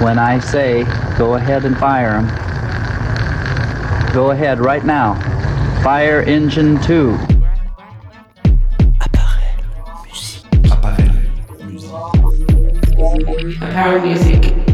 [0.00, 0.84] When I say
[1.18, 2.28] go ahead and fire them,
[4.14, 5.14] go ahead right now.
[5.82, 7.18] Fire engine 2.
[9.00, 10.44] Appareil musique.
[13.60, 14.67] Apparel Music.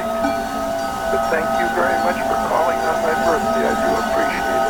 [0.00, 3.68] Thank you very much for calling on my birthday.
[3.68, 4.62] I do appreciate it.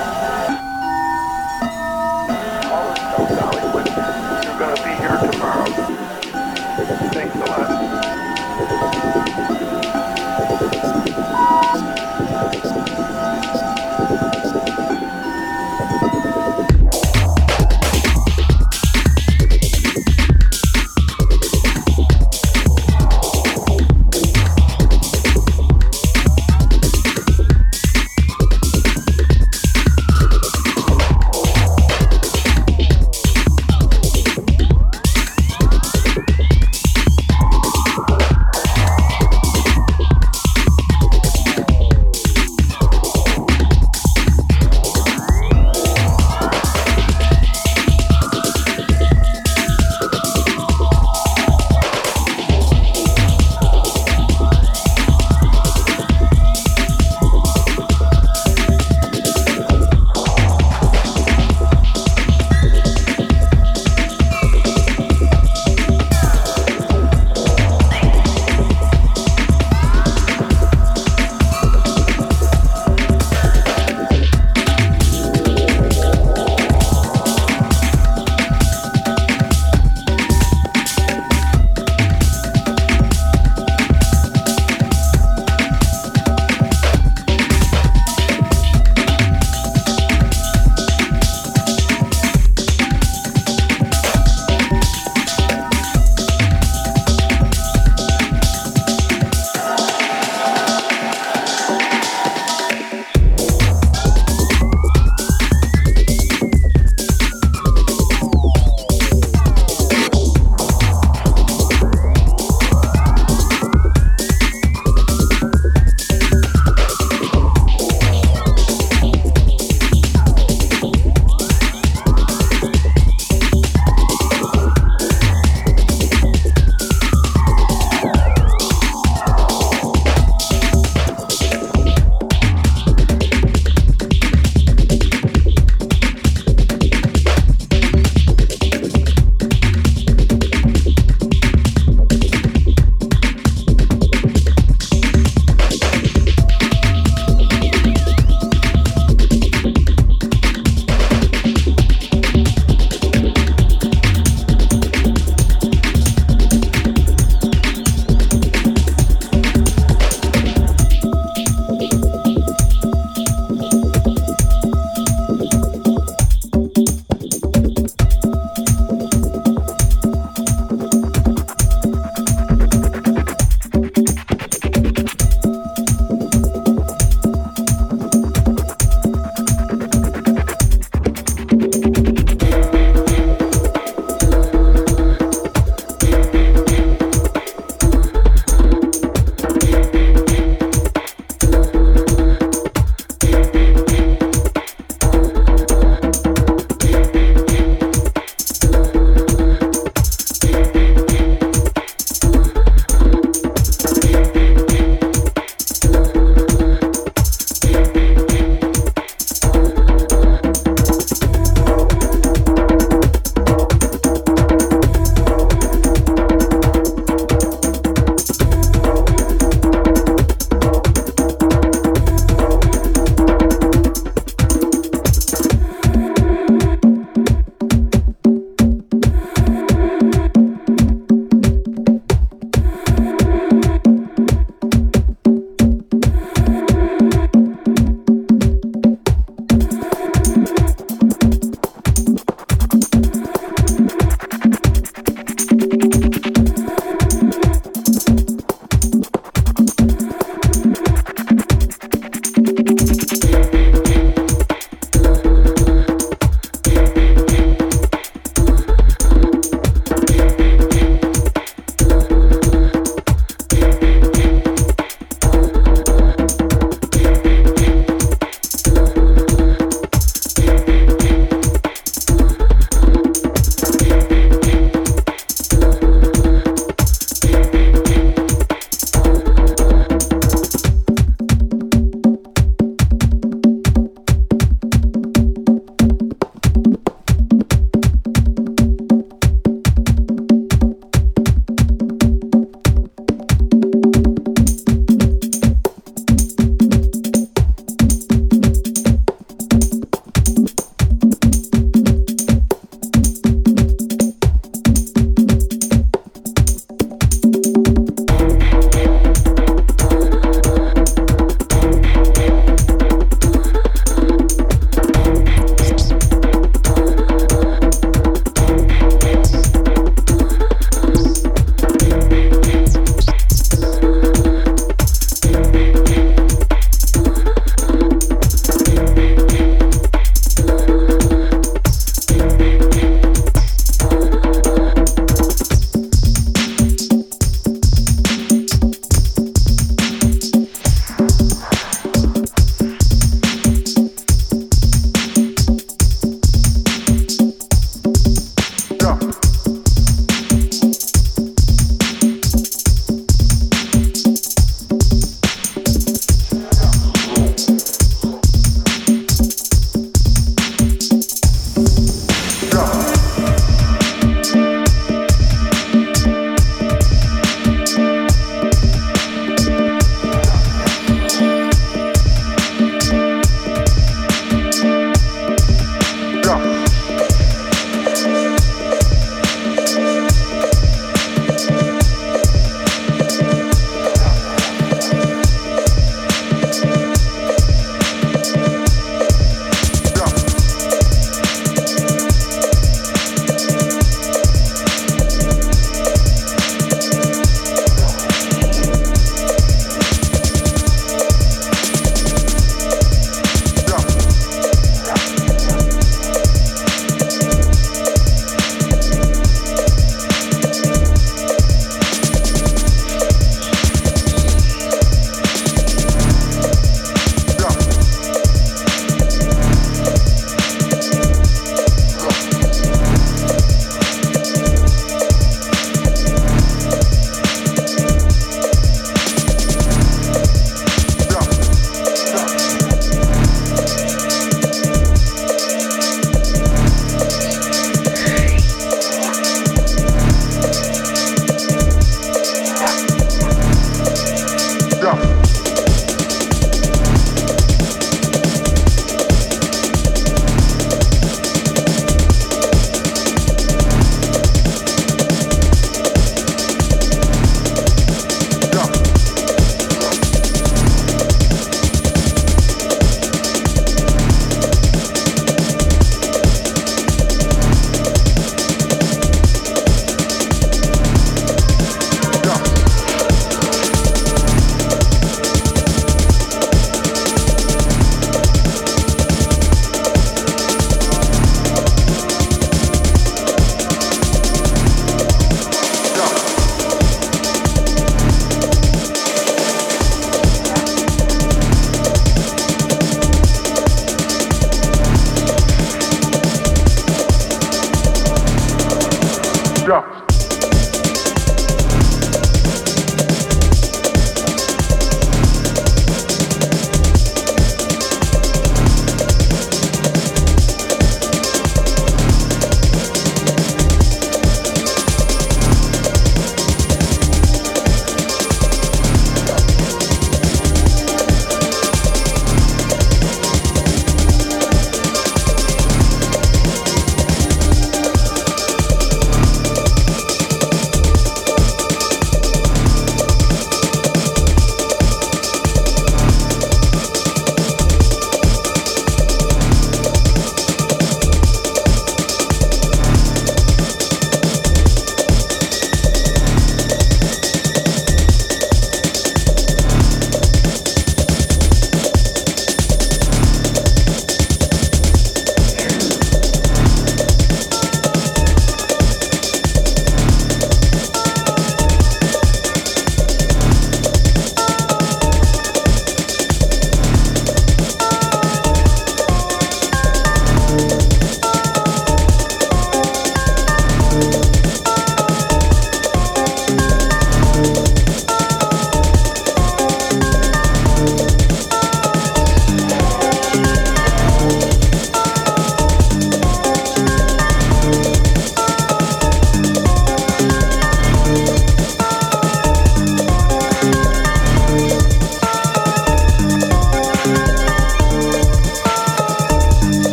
[2.72, 3.86] Always tell Dollywood
[4.42, 5.70] you're going to be here tomorrow.
[7.12, 7.68] Thanks a lot.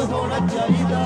[0.00, 1.00] ਹੋਣਾ ਚਾਹੀਦਾ।